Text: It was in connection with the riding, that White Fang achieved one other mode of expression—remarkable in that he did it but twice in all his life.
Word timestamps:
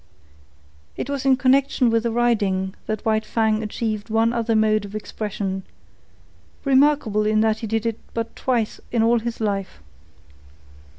It 0.97 1.11
was 1.11 1.27
in 1.27 1.37
connection 1.37 1.91
with 1.91 2.01
the 2.01 2.09
riding, 2.11 2.73
that 2.87 3.05
White 3.05 3.23
Fang 3.23 3.61
achieved 3.61 4.09
one 4.09 4.33
other 4.33 4.55
mode 4.55 4.83
of 4.83 4.95
expression—remarkable 4.95 7.27
in 7.27 7.41
that 7.41 7.59
he 7.59 7.67
did 7.67 7.85
it 7.85 7.99
but 8.15 8.35
twice 8.35 8.79
in 8.91 9.03
all 9.03 9.19
his 9.19 9.39
life. 9.39 9.79